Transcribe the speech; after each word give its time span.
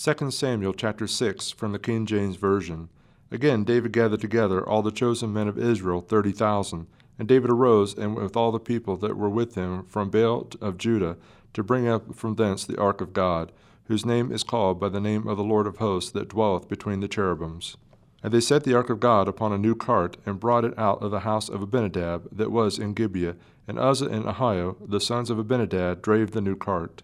2 0.00 0.30
Samuel 0.30 0.74
chapter 0.74 1.08
6 1.08 1.50
from 1.50 1.72
the 1.72 1.78
King 1.80 2.06
James 2.06 2.36
Version. 2.36 2.88
Again 3.32 3.64
David 3.64 3.92
gathered 3.92 4.20
together 4.20 4.64
all 4.64 4.80
the 4.80 4.92
chosen 4.92 5.32
men 5.32 5.48
of 5.48 5.58
Israel, 5.58 6.00
30,000. 6.00 6.86
And 7.18 7.26
David 7.26 7.50
arose 7.50 7.98
and 7.98 8.14
with 8.14 8.36
all 8.36 8.52
the 8.52 8.60
people 8.60 8.96
that 8.98 9.16
were 9.16 9.28
with 9.28 9.56
him 9.56 9.82
from 9.86 10.08
Baal 10.08 10.50
of 10.60 10.78
Judah 10.78 11.16
to 11.52 11.64
bring 11.64 11.88
up 11.88 12.14
from 12.14 12.36
thence 12.36 12.64
the 12.64 12.78
ark 12.78 13.00
of 13.00 13.12
God, 13.12 13.50
whose 13.86 14.06
name 14.06 14.30
is 14.30 14.44
called 14.44 14.78
by 14.78 14.88
the 14.88 15.00
name 15.00 15.26
of 15.26 15.36
the 15.36 15.42
Lord 15.42 15.66
of 15.66 15.78
hosts 15.78 16.12
that 16.12 16.28
dwelleth 16.28 16.68
between 16.68 17.00
the 17.00 17.08
cherubims. 17.08 17.76
And 18.22 18.32
they 18.32 18.40
set 18.40 18.62
the 18.62 18.76
ark 18.76 18.90
of 18.90 19.00
God 19.00 19.26
upon 19.26 19.52
a 19.52 19.58
new 19.58 19.74
cart, 19.74 20.16
and 20.24 20.38
brought 20.38 20.64
it 20.64 20.78
out 20.78 21.02
of 21.02 21.10
the 21.10 21.20
house 21.20 21.48
of 21.48 21.60
Abinadab 21.60 22.28
that 22.30 22.52
was 22.52 22.78
in 22.78 22.94
Gibeah. 22.94 23.34
And 23.66 23.80
Uzzah 23.80 24.06
and 24.06 24.26
Ahio, 24.26 24.76
the 24.80 25.00
sons 25.00 25.28
of 25.28 25.40
Abinadab, 25.40 26.02
drave 26.02 26.30
the 26.30 26.40
new 26.40 26.54
cart. 26.54 27.02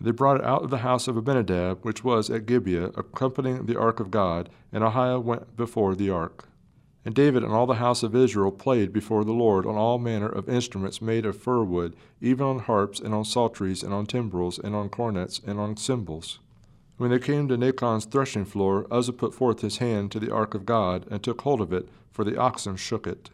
They 0.00 0.10
brought 0.10 0.38
it 0.38 0.44
out 0.44 0.62
of 0.62 0.70
the 0.70 0.78
house 0.78 1.08
of 1.08 1.16
Abinadab, 1.16 1.78
which 1.82 2.04
was 2.04 2.28
at 2.28 2.46
Gibeah, 2.46 2.92
accompanying 2.96 3.66
the 3.66 3.78
ark 3.78 3.98
of 3.98 4.10
God, 4.10 4.50
and 4.72 4.84
Ahio 4.84 5.22
went 5.22 5.56
before 5.56 5.94
the 5.94 6.10
ark. 6.10 6.48
And 7.04 7.14
David 7.14 7.44
and 7.44 7.52
all 7.52 7.66
the 7.66 7.74
house 7.74 8.02
of 8.02 8.16
Israel 8.16 8.50
played 8.50 8.92
before 8.92 9.24
the 9.24 9.32
Lord 9.32 9.64
on 9.64 9.76
all 9.76 9.98
manner 9.98 10.28
of 10.28 10.48
instruments 10.48 11.00
made 11.00 11.24
of 11.24 11.36
fir 11.36 11.62
wood, 11.62 11.94
even 12.20 12.44
on 12.44 12.58
harps, 12.58 12.98
and 12.98 13.14
on 13.14 13.24
psalteries, 13.24 13.82
and 13.82 13.94
on 13.94 14.06
timbrels, 14.06 14.58
and 14.58 14.74
on 14.74 14.88
cornets, 14.88 15.40
and 15.46 15.60
on 15.60 15.76
cymbals. 15.76 16.40
When 16.96 17.10
they 17.10 17.18
came 17.18 17.46
to 17.48 17.56
Nachon's 17.56 18.06
threshing 18.06 18.44
floor, 18.44 18.86
Uzzah 18.90 19.12
put 19.12 19.34
forth 19.34 19.60
his 19.60 19.78
hand 19.78 20.10
to 20.12 20.18
the 20.18 20.32
ark 20.32 20.54
of 20.54 20.66
God, 20.66 21.06
and 21.10 21.22
took 21.22 21.42
hold 21.42 21.60
of 21.60 21.72
it, 21.72 21.88
for 22.10 22.24
the 22.24 22.36
oxen 22.36 22.76
shook 22.76 23.06
it. 23.06 23.30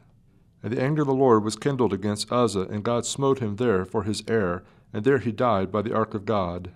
And 0.62 0.72
the 0.72 0.82
anger 0.82 1.02
of 1.02 1.08
the 1.08 1.14
Lord 1.14 1.42
was 1.42 1.56
kindled 1.56 1.92
against 1.92 2.30
Uzzah, 2.30 2.68
and 2.68 2.84
God 2.84 3.06
smote 3.06 3.38
him 3.38 3.56
there 3.56 3.84
for 3.84 4.02
his 4.02 4.22
error, 4.28 4.64
and 4.92 5.04
there 5.04 5.18
he 5.18 5.32
died 5.32 5.72
by 5.72 5.82
the 5.82 5.94
ark 5.94 6.14
of 6.14 6.24
God. 6.24 6.70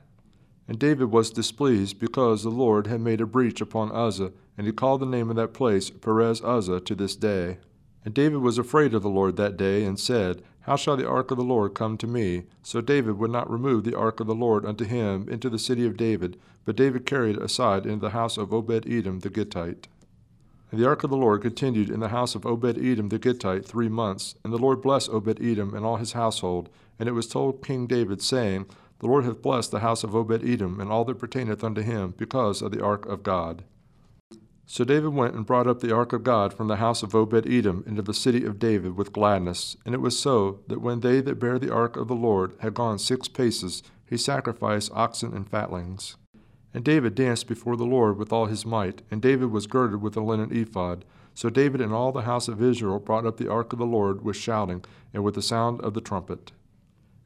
And 0.69 0.79
David 0.79 1.13
was 1.13 1.31
displeased 1.31 2.01
because 2.01 2.43
the 2.43 2.51
Lord 2.51 2.87
had 2.87 3.01
made 3.01 3.21
a 3.21 3.27
breach 3.27 3.61
upon 3.61 3.93
Uzzah, 3.93 4.33
and 4.59 4.67
he 4.67 4.73
called 4.73 5.01
the 5.01 5.07
name 5.07 5.31
of 5.31 5.37
that 5.37 5.55
place 5.55 5.91
Perez 5.91 6.43
Uzzah 6.43 6.81
to 6.81 6.95
this 6.95 7.15
day. 7.15 7.59
And 8.05 8.15
David 8.15 8.39
was 8.39 8.59
afraid 8.59 8.95
of 8.95 9.03
the 9.03 9.09
Lord 9.09 9.37
that 9.37 9.57
day, 9.57 9.85
and 9.85 9.99
said, 9.99 10.43
How 10.61 10.77
shall 10.77 10.97
the 10.97 11.09
ark 11.09 11.31
of 11.31 11.37
the 11.37 11.45
Lord 11.45 11.75
come 11.75 11.97
to 11.99 12.07
me? 12.07 12.45
So 12.63 12.81
David 12.81 13.19
would 13.19 13.31
not 13.31 13.51
remove 13.51 13.85
the 13.85 13.97
ark 13.97 14.21
of 14.21 14.27
the 14.27 14.35
Lord 14.35 14.65
unto 14.65 14.85
him 14.85 15.29
into 15.29 15.51
the 15.51 15.59
city 15.59 15.87
of 15.87 15.97
David, 15.97 16.39
but 16.65 16.77
David 16.77 17.07
carried 17.07 17.37
it 17.37 17.43
aside 17.43 17.85
into 17.87 18.01
the 18.01 18.11
house 18.11 18.37
of 18.37 18.53
Obed 18.53 18.91
Edom 18.91 19.21
the 19.21 19.31
Gittite. 19.31 19.89
And 20.71 20.81
the 20.81 20.89
ark 20.89 21.05
of 21.05 21.11
the 21.11 21.17
Lord 21.17 21.43
continued 21.43 21.91
in 21.91 22.01
the 22.01 22.09
house 22.09 22.35
of 22.35 22.45
Obed 22.45 22.79
Edom 22.79 23.09
the 23.09 23.19
Gittite 23.19 23.65
three 23.65 23.89
months, 23.89 24.35
and 24.43 24.53
the 24.53 24.59
Lord 24.59 24.83
blessed 24.83 25.11
Obed 25.11 25.41
Edom 25.41 25.75
and 25.75 25.85
all 25.85 25.97
his 25.97 26.13
household. 26.13 26.69
And 26.99 27.09
it 27.09 27.13
was 27.13 27.29
told 27.29 27.65
King 27.65 27.87
David, 27.87 28.23
saying, 28.23 28.67
the 28.99 29.07
Lord 29.07 29.25
hath 29.25 29.43
blessed 29.43 29.71
the 29.71 29.81
house 29.81 30.03
of 30.05 30.15
Obed 30.15 30.43
Edom 30.43 30.81
and 30.81 30.91
all 30.91 31.05
that 31.05 31.19
pertaineth 31.19 31.63
unto 31.63 31.83
him, 31.83 32.15
because 32.17 32.63
of 32.63 32.73
the 32.73 32.83
ark 32.83 33.05
of 33.07 33.23
God. 33.23 33.65
So 34.65 34.83
David 34.83 35.13
went 35.13 35.35
and 35.35 35.47
brought 35.47 35.69
up 35.69 35.81
the 35.81 35.95
ark 35.95 36.13
of 36.13 36.25
God 36.25 36.53
from 36.53 36.67
the 36.67 36.77
house 36.77 37.03
of 37.03 37.15
Obed 37.15 37.47
Edom 37.47 37.85
into 37.87 38.03
the 38.03 38.15
city 38.15 38.45
of 38.45 38.59
David 38.59 38.97
with 38.97 39.13
gladness. 39.13 39.77
And 39.85 39.95
it 39.95 40.01
was 40.01 40.19
so 40.19 40.61
that 40.67 40.81
when 40.81 41.01
they 41.01 41.21
that 41.21 41.39
bare 41.39 41.59
the 41.59 41.73
ark 41.73 41.97
of 41.97 42.09
the 42.09 42.15
Lord 42.15 42.55
had 42.61 42.75
gone 42.75 42.99
six 42.99 43.29
paces, 43.29 43.83
he 44.09 44.17
sacrificed 44.17 44.91
oxen 44.93 45.35
and 45.35 45.49
fatlings. 45.49 46.17
And 46.77 46.85
David 46.85 47.15
danced 47.15 47.47
before 47.47 47.75
the 47.75 47.87
Lord 47.87 48.19
with 48.19 48.35
all 48.35 48.45
his 48.45 48.67
might, 48.67 49.01
and 49.11 49.23
David 49.23 49.51
was 49.51 49.67
girded 49.67 50.03
with 50.03 50.15
a 50.15 50.21
linen 50.21 50.55
ephod. 50.55 51.07
So 51.33 51.49
David 51.49 51.81
and 51.81 51.91
all 51.91 52.13
the 52.13 52.29
house 52.29 52.49
of 52.49 52.63
Israel 52.63 52.99
brought 52.99 53.25
up 53.25 53.39
the 53.39 53.51
ark 53.51 53.73
of 53.73 53.79
the 53.79 53.87
Lord 53.87 54.23
with 54.23 54.37
shouting 54.37 54.85
and 55.15 55.25
with 55.25 55.37
the 55.37 55.41
sound 55.41 55.81
of 55.81 55.95
the 55.95 56.03
trumpet. 56.03 56.53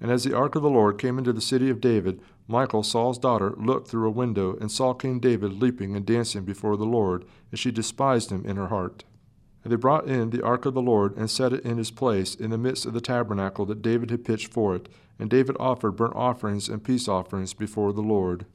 And 0.00 0.08
as 0.08 0.22
the 0.22 0.36
ark 0.36 0.54
of 0.54 0.62
the 0.62 0.70
Lord 0.70 0.98
came 0.98 1.18
into 1.18 1.32
the 1.32 1.40
city 1.40 1.68
of 1.68 1.80
David, 1.80 2.20
Michal, 2.46 2.84
Saul's 2.84 3.18
daughter, 3.18 3.52
looked 3.56 3.88
through 3.88 4.06
a 4.06 4.12
window 4.12 4.56
and 4.60 4.70
saw 4.70 4.94
King 4.94 5.18
David 5.18 5.60
leaping 5.60 5.96
and 5.96 6.06
dancing 6.06 6.44
before 6.44 6.76
the 6.76 6.86
Lord, 6.86 7.24
and 7.50 7.58
she 7.58 7.72
despised 7.72 8.30
him 8.30 8.46
in 8.46 8.54
her 8.54 8.68
heart. 8.68 9.02
And 9.64 9.72
they 9.72 9.76
brought 9.76 10.06
in 10.06 10.30
the 10.30 10.44
ark 10.44 10.64
of 10.64 10.74
the 10.74 10.80
Lord 10.80 11.16
and 11.16 11.28
set 11.28 11.52
it 11.52 11.64
in 11.64 11.76
his 11.76 11.90
place 11.90 12.36
in 12.36 12.50
the 12.50 12.56
midst 12.56 12.86
of 12.86 12.92
the 12.92 13.00
tabernacle 13.00 13.66
that 13.66 13.82
David 13.82 14.12
had 14.12 14.24
pitched 14.24 14.52
for 14.52 14.76
it, 14.76 14.88
and 15.18 15.28
David 15.28 15.56
offered 15.58 15.96
burnt 15.96 16.14
offerings 16.14 16.68
and 16.68 16.84
peace 16.84 17.08
offerings 17.08 17.52
before 17.52 17.92
the 17.92 18.00
Lord. 18.00 18.46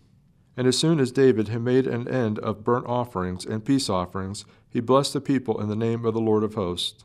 And 0.58 0.68
as 0.68 0.78
soon 0.78 1.00
as 1.00 1.12
David 1.12 1.50
had 1.50 1.62
made 1.62 1.86
an 1.86 2.08
end 2.08 2.40
of 2.40 2.64
burnt 2.64 2.86
offerings 2.88 3.46
and 3.46 3.66
peace 3.66 3.90
offerings, 3.90 4.46
he 4.70 4.80
blessed 4.80 5.14
the 5.14 5.22
people 5.22 5.62
in 5.62 5.68
the 5.68 5.76
name 5.76 6.06
of 6.06 6.14
the 6.14 6.22
Lord 6.22 6.44
of 6.44 6.54
hosts. 6.54 7.04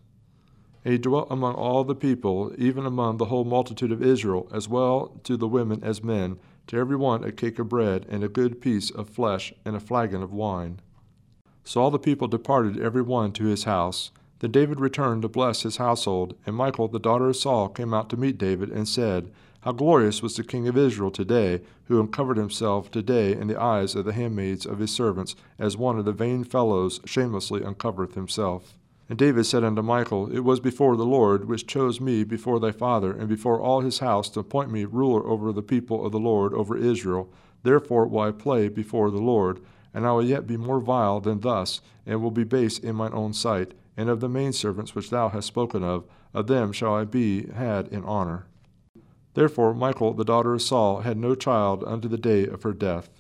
And 0.85 0.93
he 0.93 0.99
dwelt 0.99 1.29
among 1.31 1.55
all 1.55 1.85
the 1.85 1.95
people, 1.95 2.53
even 2.57 2.87
among 2.87 3.17
the 3.17 3.27
whole 3.27 3.45
multitude 3.45 3.93
of 3.93 4.03
Israel, 4.03 4.49
as 4.53 4.69
well 4.69 5.21
to 5.25 5.37
the 5.37 5.49
women 5.49 5.83
as 5.83 6.03
men, 6.03 6.39
to 6.69 6.77
every 6.77 6.97
one 6.97 7.25
a 7.25 7.33
cake 7.33 7.59
of 7.59 7.69
bread, 7.69 8.07
and 8.09 8.25
a 8.25 8.29
good 8.29 8.61
piece 8.61 8.91
of 8.91 9.11
flesh, 9.11 9.53
and 9.65 9.77
a 9.77 9.81
flagon 9.81 10.23
of 10.23 10.33
wine. 10.33 10.81
So 11.65 11.83
all 11.83 11.91
the 11.91 11.99
people 11.99 12.29
departed 12.29 12.81
every 12.81 13.03
one 13.03 13.33
to 13.33 13.45
his 13.45 13.65
house. 13.65 14.11
Then 14.39 14.53
David 14.53 14.81
returned 14.81 15.23
to 15.23 15.29
bless 15.29 15.63
his 15.63 15.77
household, 15.77 16.35
and 16.47 16.57
Michal 16.57 16.89
the 16.89 16.99
daughter 16.99 17.29
of 17.29 17.37
Saul 17.37 17.69
came 17.69 17.93
out 17.93 18.09
to 18.11 18.17
meet 18.17 18.39
David, 18.39 18.71
and 18.71 18.89
said, 18.89 19.31
How 19.63 19.73
glorious 19.73 20.23
was 20.23 20.37
the 20.37 20.43
king 20.43 20.69
of 20.69 20.79
Israel 20.79 21.11
today, 21.11 21.61
who 21.85 22.01
uncovered 22.01 22.39
himself 22.39 22.91
today 22.91 23.33
in 23.33 23.47
the 23.47 23.61
eyes 23.61 23.95
of 23.95 24.07
the 24.07 24.15
handmaids 24.15 24.65
of 24.65 24.79
his 24.79 24.91
servants, 24.91 25.37
as 25.59 25.77
one 25.77 25.99
of 25.99 26.07
the 26.07 26.13
vain 26.13 26.45
fellows 26.45 26.99
shamelessly 27.05 27.61
uncovereth 27.61 28.15
himself. 28.15 28.79
And 29.11 29.19
David 29.19 29.45
said 29.45 29.63
unto 29.63 29.83
Michal, 29.83 30.35
It 30.35 30.45
was 30.45 30.61
before 30.61 30.97
the 30.97 31.05
Lord, 31.05 31.45
which 31.45 31.67
chose 31.67 32.01
me 32.01 32.25
before 32.25 32.59
thy 32.59 32.71
father, 32.71 33.13
and 33.13 33.29
before 33.29 33.61
all 33.61 33.83
his 33.83 33.99
house, 33.99 34.31
to 34.31 34.41
appoint 34.41 34.71
me 34.71 34.87
ruler 34.87 35.27
over 35.27 35.53
the 35.53 35.61
people 35.61 36.07
of 36.07 36.13
the 36.13 36.19
Lord, 36.19 36.55
over 36.55 36.75
Israel. 36.75 37.31
Therefore 37.63 38.07
will 38.07 38.21
I 38.21 38.31
play 38.31 38.69
before 38.69 39.11
the 39.11 39.19
Lord, 39.19 39.61
and 39.93 40.07
I 40.07 40.13
will 40.13 40.25
yet 40.25 40.47
be 40.47 40.57
more 40.57 40.81
vile 40.81 41.21
than 41.21 41.41
thus, 41.41 41.83
and 42.07 42.23
will 42.23 42.31
be 42.31 42.45
base 42.45 42.79
in 42.79 42.97
mine 42.97 43.13
own 43.13 43.35
sight. 43.35 43.75
And 43.95 44.09
of 44.09 44.21
the 44.21 44.29
maidservants 44.31 44.95
which 44.95 45.11
thou 45.11 45.29
hast 45.29 45.49
spoken 45.49 45.85
of, 45.85 46.07
of 46.33 46.47
them 46.47 46.73
shall 46.73 46.95
I 46.95 47.05
be 47.05 47.49
had 47.49 47.89
in 47.89 48.05
honor. 48.05 48.47
Therefore 49.35 49.75
Michal 49.75 50.15
the 50.15 50.25
daughter 50.25 50.55
of 50.55 50.63
Saul 50.63 51.01
had 51.01 51.17
no 51.17 51.35
child 51.35 51.85
unto 51.85 52.09
the 52.09 52.19
day 52.19 52.47
of 52.47 52.63
her 52.63 52.73
death. 52.73 53.20